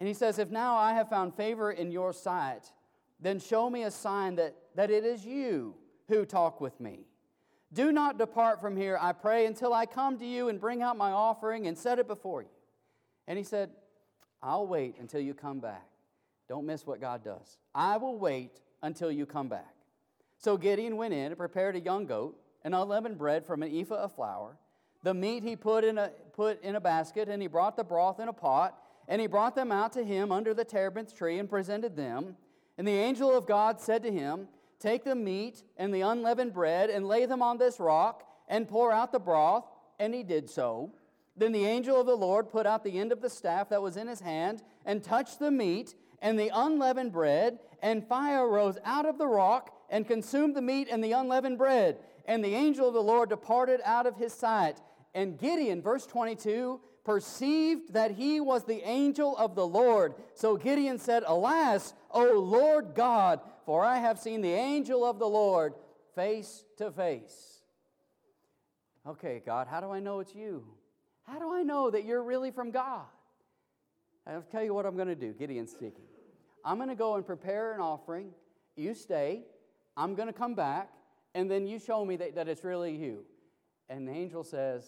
[0.00, 2.72] and he says, If now I have found favor in your sight,
[3.20, 5.76] then show me a sign that, that it is you
[6.08, 7.06] who talk with me.
[7.72, 10.96] Do not depart from here, I pray, until I come to you and bring out
[10.96, 12.48] my offering and set it before you.
[13.28, 13.70] And he said,
[14.42, 15.86] I'll wait until you come back.
[16.48, 17.58] Don't miss what God does.
[17.74, 19.74] I will wait until you come back.
[20.38, 23.96] So Gideon went in and prepared a young goat and unleavened bread from an ephah
[23.96, 24.56] of flour.
[25.02, 28.18] The meat he put in, a, put in a basket, and he brought the broth
[28.18, 31.48] in a pot, and he brought them out to him under the terebinth tree and
[31.48, 32.36] presented them.
[32.78, 34.48] And the angel of God said to him,
[34.80, 38.92] Take the meat and the unleavened bread and lay them on this rock and pour
[38.92, 39.64] out the broth.
[39.98, 40.90] And he did so.
[41.36, 43.96] Then the angel of the Lord put out the end of the staff that was
[43.96, 49.04] in his hand and touched the meat and the unleavened bread, and fire rose out
[49.04, 52.94] of the rock and consumed the meat and the unleavened bread and the angel of
[52.94, 54.80] the Lord departed out of his sight.
[55.14, 60.14] And Gideon, verse 22, perceived that he was the angel of the Lord.
[60.34, 65.28] So Gideon said, Alas, O Lord God, for I have seen the angel of the
[65.28, 65.74] Lord
[66.14, 67.60] face to face.
[69.06, 70.64] Okay, God, how do I know it's you?
[71.24, 73.04] How do I know that you're really from God?
[74.26, 75.34] I'll tell you what I'm going to do.
[75.34, 76.04] Gideon's speaking.
[76.64, 78.30] I'm going to go and prepare an offering.
[78.76, 79.44] You stay.
[79.96, 80.90] I'm going to come back
[81.34, 83.24] and then you show me that, that it's really you.
[83.88, 84.84] And the angel says,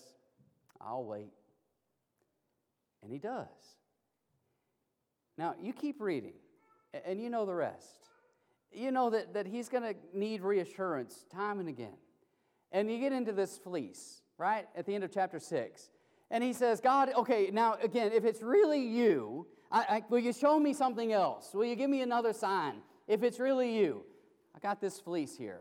[0.81, 1.33] I'll wait.
[3.03, 3.47] And he does.
[5.39, 6.33] Now, you keep reading,
[7.05, 8.09] and you know the rest.
[8.73, 11.97] You know that, that he's going to need reassurance time and again.
[12.73, 15.91] And you get into this fleece, right, at the end of chapter 6.
[16.31, 20.33] And he says, God, okay, now again, if it's really you, I, I, will you
[20.33, 21.51] show me something else?
[21.55, 22.77] Will you give me another sign?
[23.07, 24.05] If it's really you,
[24.55, 25.61] I got this fleece here.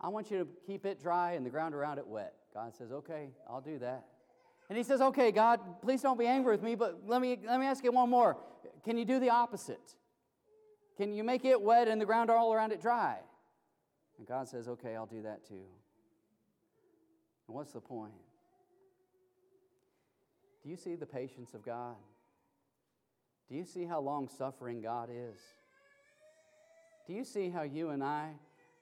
[0.00, 2.34] I want you to keep it dry and the ground around it wet.
[2.52, 4.04] God says, Okay, I'll do that.
[4.68, 7.60] And he says, Okay, God, please don't be angry with me, but let me, let
[7.60, 8.36] me ask you one more.
[8.84, 9.94] Can you do the opposite?
[10.96, 13.18] Can you make it wet and the ground all around it dry?
[14.18, 15.64] And God says, Okay, I'll do that too.
[17.48, 18.12] And what's the point?
[20.62, 21.96] Do you see the patience of God?
[23.50, 25.38] Do you see how long suffering God is?
[27.06, 28.30] Do you see how you and I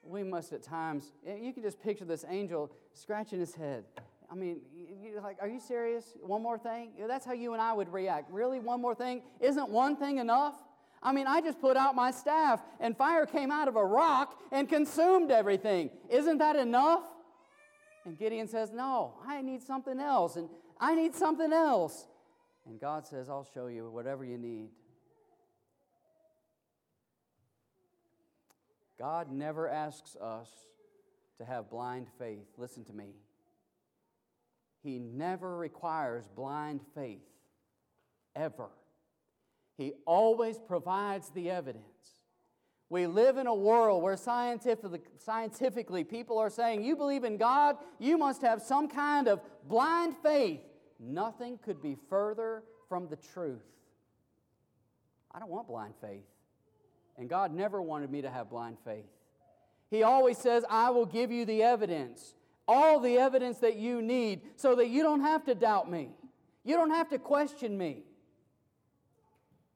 [0.05, 3.85] we must at times, you can just picture this angel scratching his head.
[4.31, 4.61] I mean,
[5.03, 6.13] you're like, are you serious?
[6.21, 6.91] One more thing?
[7.07, 8.31] That's how you and I would react.
[8.31, 9.21] Really, one more thing?
[9.39, 10.55] Isn't one thing enough?
[11.01, 14.39] I mean, I just put out my staff and fire came out of a rock
[14.51, 15.89] and consumed everything.
[16.09, 17.03] Isn't that enough?
[18.05, 22.07] And Gideon says, No, I need something else, and I need something else.
[22.65, 24.69] And God says, I'll show you whatever you need.
[28.99, 30.49] God never asks us
[31.37, 32.47] to have blind faith.
[32.57, 33.15] Listen to me.
[34.83, 37.23] He never requires blind faith,
[38.35, 38.69] ever.
[39.77, 41.83] He always provides the evidence.
[42.89, 47.77] We live in a world where scientifically, scientifically people are saying, You believe in God,
[47.97, 50.59] you must have some kind of blind faith.
[50.99, 53.63] Nothing could be further from the truth.
[55.31, 56.25] I don't want blind faith.
[57.17, 59.05] And God never wanted me to have blind faith.
[59.89, 62.33] He always says, I will give you the evidence,
[62.67, 66.09] all the evidence that you need, so that you don't have to doubt me.
[66.63, 68.03] You don't have to question me.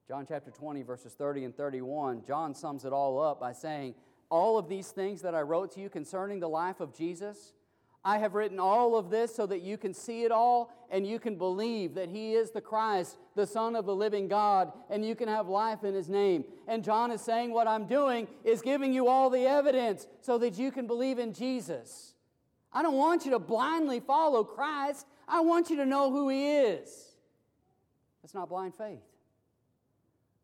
[0.08, 3.94] John chapter 20, verses 30 and 31, John sums it all up by saying,
[4.30, 7.52] All of these things that I wrote to you concerning the life of Jesus,
[8.04, 11.18] I have written all of this so that you can see it all and you
[11.18, 15.14] can believe that He is the Christ, the Son of the living God, and you
[15.14, 16.44] can have life in His name.
[16.66, 20.58] And John is saying, What I'm doing is giving you all the evidence so that
[20.58, 22.14] you can believe in Jesus.
[22.72, 26.56] I don't want you to blindly follow Christ, I want you to know who He
[26.56, 27.08] is.
[28.22, 29.00] That's not blind faith.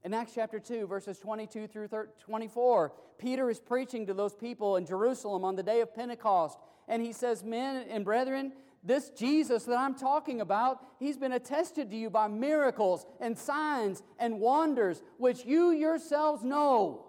[0.04, 1.88] In Acts chapter 2, verses 22 through
[2.20, 6.58] 24, Peter is preaching to those people in Jerusalem on the day of Pentecost.
[6.88, 11.90] And he says, Men and brethren, this Jesus that I'm talking about, he's been attested
[11.90, 17.06] to you by miracles and signs and wonders, which you yourselves know.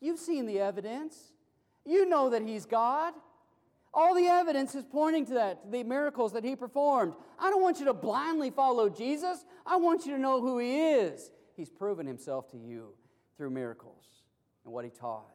[0.00, 1.32] You've seen the evidence.
[1.86, 3.14] You know that he's God.
[3.92, 7.14] All the evidence is pointing to that, the miracles that he performed.
[7.38, 9.44] I don't want you to blindly follow Jesus.
[9.64, 11.30] I want you to know who he is.
[11.56, 12.94] He's proven himself to you
[13.36, 14.04] through miracles
[14.64, 15.34] and what he taught.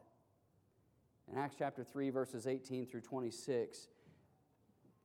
[1.32, 3.88] In Acts chapter 3, verses 18 through 26,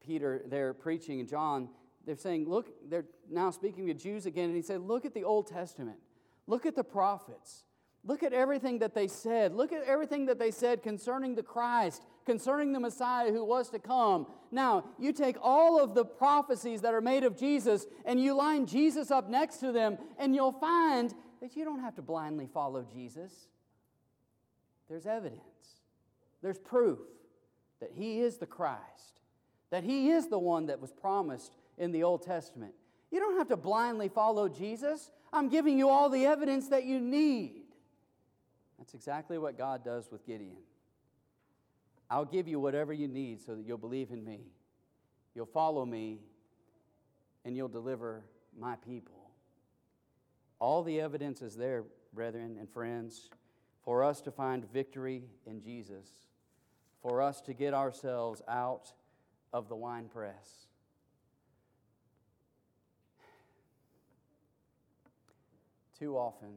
[0.05, 1.69] Peter, they're preaching, and John,
[2.07, 5.25] they're saying, Look, they're now speaking to Jews again, and he said, Look at the
[5.25, 5.99] Old Testament,
[6.47, 7.65] look at the prophets.
[8.07, 9.55] Look at everything that they said.
[9.55, 13.79] Look at everything that they said concerning the Christ, concerning the Messiah who was to
[13.79, 14.27] come.
[14.51, 18.67] Now, you take all of the prophecies that are made of Jesus and you line
[18.67, 22.87] Jesus up next to them, and you'll find that you don't have to blindly follow
[22.93, 23.33] Jesus.
[24.89, 25.41] There's evidence,
[26.43, 26.99] there's proof
[27.81, 29.21] that He is the Christ,
[29.71, 32.75] that He is the one that was promised in the Old Testament.
[33.11, 35.11] You don't have to blindly follow Jesus.
[35.33, 37.63] I'm giving you all the evidence that you need.
[38.79, 40.57] That's exactly what God does with Gideon.
[42.11, 44.41] I'll give you whatever you need so that you'll believe in me.
[45.35, 46.21] You'll follow me
[47.45, 48.25] and you'll deliver
[48.59, 49.31] my people.
[50.59, 53.29] All the evidence is there, brethren and friends,
[53.83, 56.09] for us to find victory in Jesus,
[57.03, 58.93] for us to get ourselves out
[59.53, 60.67] of the wine press.
[65.99, 66.55] Too often,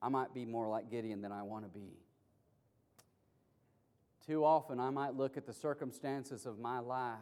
[0.00, 1.92] I might be more like Gideon than I want to be.
[4.26, 7.18] Too often, I might look at the circumstances of my life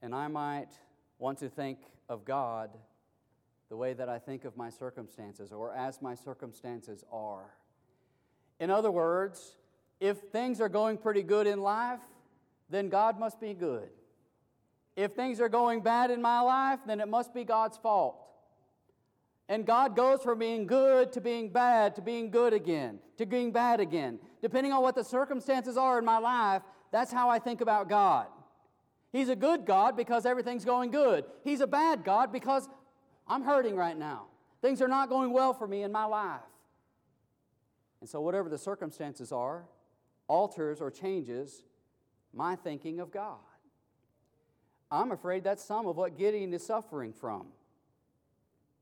[0.00, 0.68] and I might
[1.18, 1.78] want to think
[2.08, 2.70] of God
[3.68, 7.54] the way that I think of my circumstances or as my circumstances are.
[8.60, 9.56] In other words,
[10.00, 12.00] if things are going pretty good in life,
[12.70, 13.90] then God must be good.
[14.96, 18.16] If things are going bad in my life, then it must be God's fault.
[19.48, 23.50] And God goes from being good to being bad to being good again, to being
[23.50, 24.18] bad again.
[24.42, 28.26] Depending on what the circumstances are in my life, that's how I think about God.
[29.10, 31.24] He's a good God because everything's going good.
[31.44, 32.68] He's a bad God because
[33.26, 34.26] I'm hurting right now.
[34.60, 36.40] Things are not going well for me in my life.
[38.00, 39.64] And so, whatever the circumstances are,
[40.28, 41.64] alters or changes
[42.34, 43.38] my thinking of God.
[44.90, 47.46] I'm afraid that's some of what Gideon is suffering from.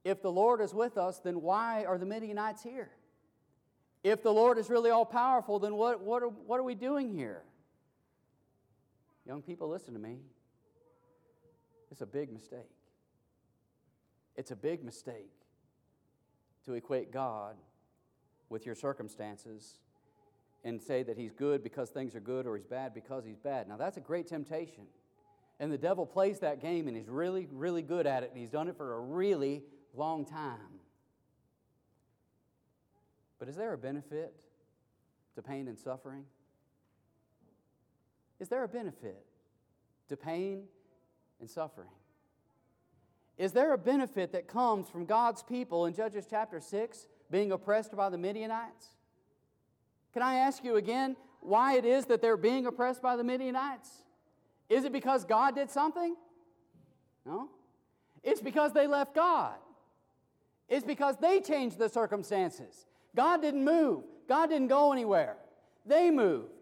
[0.06, 2.90] If the Lord is with us, then why are the Midianites here?
[4.04, 7.12] If the Lord is really all powerful, then what, what, are, what are we doing
[7.12, 7.42] here?
[9.26, 10.18] Young people, listen to me.
[11.90, 12.70] It's a big mistake.
[14.36, 15.32] It's a big mistake
[16.66, 17.56] to equate God
[18.48, 19.80] with your circumstances
[20.62, 23.66] and say that He's good because things are good or He's bad because He's bad.
[23.66, 24.84] Now, that's a great temptation.
[25.58, 28.50] And the devil plays that game and he's really, really good at it, and he's
[28.50, 29.64] done it for a really
[29.96, 30.80] long time.
[33.38, 34.34] But is there a benefit
[35.34, 36.24] to pain and suffering?
[38.40, 39.24] Is there a benefit
[40.08, 40.64] to pain
[41.40, 41.88] and suffering?
[43.38, 47.94] Is there a benefit that comes from God's people in Judges chapter 6 being oppressed
[47.94, 48.86] by the Midianites?
[50.14, 53.90] Can I ask you again why it is that they're being oppressed by the Midianites?
[54.70, 56.16] Is it because God did something?
[57.26, 57.50] No.
[58.22, 59.56] It's because they left God.
[60.68, 62.86] It's because they changed the circumstances.
[63.14, 65.36] God didn't move, God didn't go anywhere.
[65.84, 66.52] They moved,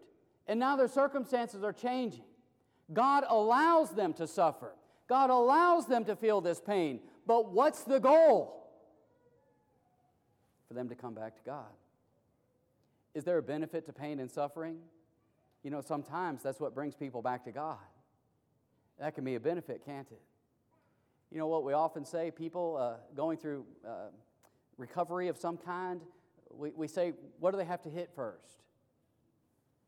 [0.47, 2.23] and now their circumstances are changing.
[2.93, 4.75] God allows them to suffer,
[5.07, 6.99] God allows them to feel this pain.
[7.27, 8.69] But what's the goal?
[10.67, 11.71] For them to come back to God.
[13.15, 14.77] Is there a benefit to pain and suffering?
[15.63, 17.77] You know, sometimes that's what brings people back to God.
[18.99, 20.21] That can be a benefit, can't it?
[21.31, 24.07] You know what we often say people uh, going through uh,
[24.77, 26.01] recovery of some kind,
[26.49, 28.63] we, we say, what do they have to hit first?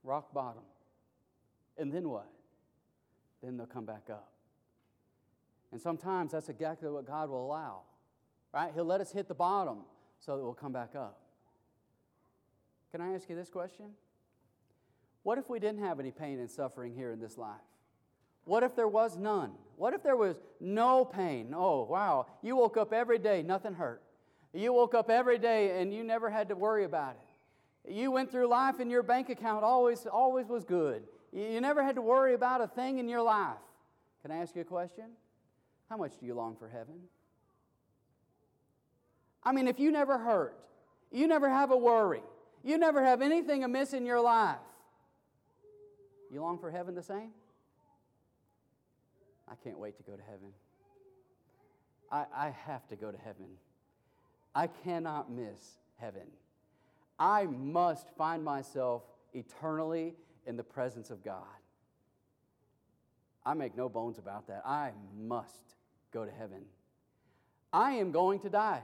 [0.03, 0.63] Rock bottom.
[1.77, 2.29] And then what?
[3.41, 4.31] Then they'll come back up.
[5.71, 7.81] And sometimes that's exactly what God will allow,
[8.53, 8.71] right?
[8.73, 9.79] He'll let us hit the bottom
[10.19, 11.19] so that we'll come back up.
[12.91, 13.87] Can I ask you this question?
[15.23, 17.57] What if we didn't have any pain and suffering here in this life?
[18.47, 19.51] What if there was none?
[19.75, 21.53] What if there was no pain?
[21.55, 22.27] Oh, wow.
[22.41, 24.01] You woke up every day, nothing hurt.
[24.53, 27.17] You woke up every day and you never had to worry about
[27.85, 27.93] it.
[27.93, 31.03] You went through life and your bank account always, always was good.
[31.33, 33.57] You never had to worry about a thing in your life.
[34.21, 35.05] Can I ask you a question?
[35.89, 36.95] How much do you long for heaven?
[39.43, 40.57] I mean, if you never hurt,
[41.11, 42.23] you never have a worry,
[42.63, 44.57] you never have anything amiss in your life,
[46.31, 47.31] you long for heaven the same?
[49.49, 50.49] I can't wait to go to heaven.
[52.11, 53.47] I, I have to go to heaven.
[54.55, 56.27] I cannot miss heaven.
[57.19, 61.43] I must find myself eternally in the presence of God.
[63.45, 64.63] I make no bones about that.
[64.65, 65.75] I must
[66.11, 66.63] go to heaven.
[67.71, 68.81] I am going to die.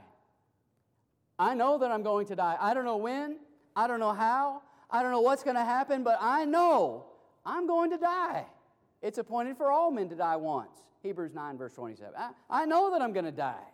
[1.37, 2.57] I know that I'm going to die.
[2.59, 3.37] I don't know when,
[3.75, 7.05] I don't know how, I don't know what's going to happen, but I know
[7.45, 8.45] I'm going to die.
[9.03, 10.79] It's appointed for all men to die once.
[11.03, 12.13] Hebrews 9, verse 27.
[12.17, 13.67] I, I know that I'm going to die.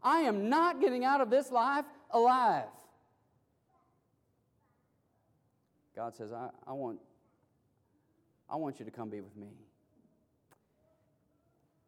[0.00, 2.68] I am not getting out of this life alive.
[5.96, 7.00] God says, I, I, want,
[8.48, 9.48] I want you to come be with me.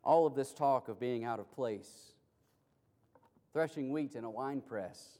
[0.02, 2.14] All of this talk of being out of place,
[3.52, 5.18] threshing wheat in a wine press,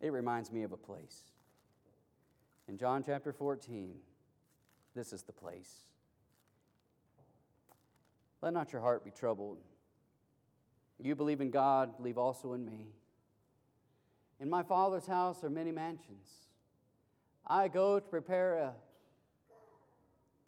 [0.00, 1.20] it reminds me of a place.
[2.66, 3.94] In John chapter 14,
[4.94, 5.72] this is the place.
[8.40, 9.58] Let not your heart be troubled.
[11.00, 12.86] You believe in God, believe also in me.
[14.40, 16.28] In my Father's house are many mansions.
[17.46, 18.72] I go to prepare a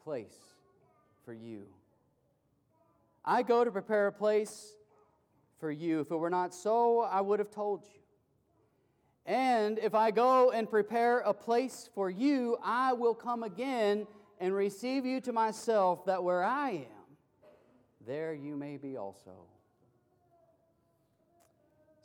[0.02, 0.36] place
[1.24, 1.62] for you.
[3.24, 4.74] I go to prepare a place
[5.58, 6.00] for you.
[6.00, 8.00] If it were not so, I would have told you.
[9.26, 14.06] And if I go and prepare a place for you, I will come again
[14.40, 17.16] and receive you to myself, that where I am,
[18.06, 19.46] there you may be also.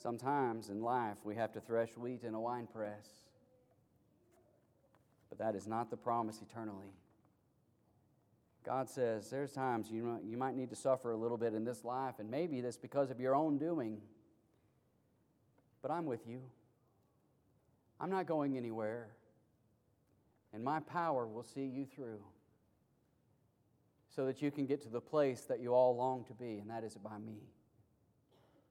[0.01, 3.07] Sometimes in life we have to thresh wheat in a wine press,
[5.27, 6.93] but that is not the promise eternally.
[8.65, 11.63] God says there's times you might, you might need to suffer a little bit in
[11.65, 13.99] this life, and maybe that's because of your own doing.
[15.81, 16.41] But I'm with you.
[17.99, 19.07] I'm not going anywhere
[20.53, 22.21] and my power will see you through
[24.15, 26.69] so that you can get to the place that you all long to be, and
[26.69, 27.37] that is by me,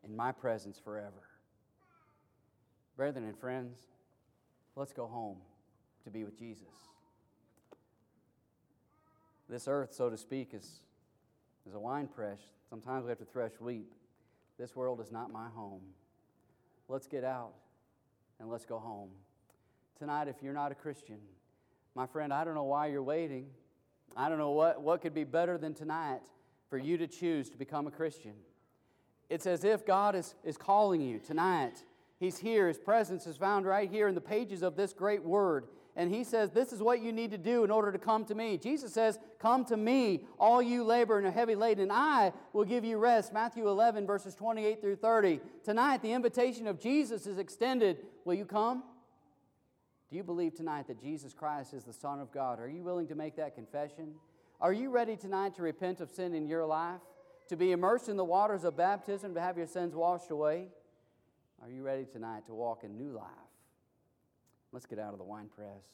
[0.05, 1.23] in my presence forever.
[2.97, 3.79] Brethren and friends,
[4.75, 5.39] let's go home
[6.05, 6.67] to be with Jesus.
[9.49, 10.81] This earth, so to speak, is,
[11.67, 12.41] is a wine press.
[12.69, 13.87] Sometimes we have to thresh wheat.
[14.59, 15.81] This world is not my home.
[16.89, 17.53] Let's get out
[18.41, 19.11] and let's go home.
[19.99, 21.19] Tonight, if you're not a Christian,
[21.99, 23.47] my friend, I don't know why you're waiting.
[24.17, 26.21] I don't know what, what could be better than tonight
[26.71, 28.35] for you to choose to become a Christian.
[29.29, 31.83] It's as if God is, is calling you tonight.
[32.21, 32.69] He's here.
[32.69, 35.65] His presence is found right here in the pages of this great word.
[35.97, 38.35] And He says, This is what you need to do in order to come to
[38.37, 38.59] me.
[38.59, 42.65] Jesus says, Come to me, all you labor and are heavy laden, and I will
[42.65, 43.33] give you rest.
[43.33, 45.41] Matthew 11, verses 28 through 30.
[45.65, 48.07] Tonight, the invitation of Jesus is extended.
[48.25, 48.85] Will you come?
[50.11, 52.61] Do you believe tonight that Jesus Christ is the Son of God?
[52.61, 54.15] Are you willing to make that confession?
[54.61, 57.01] Are you ready tonight to repent of sin in your life?
[57.49, 60.69] To be immersed in the waters of baptism, to have your sins washed away?
[61.63, 63.27] Are you ready tonight to walk in new life?
[64.73, 65.85] Let's get out of the wine press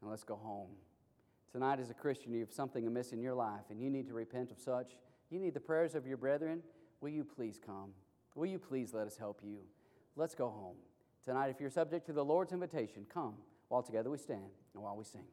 [0.00, 0.70] and let's go home.
[1.52, 4.14] Tonight, as a Christian, you have something amiss in your life and you need to
[4.14, 4.92] repent of such.
[5.30, 6.62] You need the prayers of your brethren.
[7.00, 7.92] Will you please come?
[8.34, 9.58] Will you please let us help you?
[10.16, 10.76] Let's go home.
[11.28, 13.34] Tonight, if you're subject to the Lord's invitation, come
[13.68, 15.26] while together we stand and while we sing.